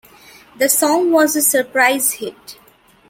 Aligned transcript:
The 0.57 0.67
song 0.67 1.11
was 1.11 1.35
a 1.35 1.43
surprise 1.43 2.13
hit. 2.13 2.57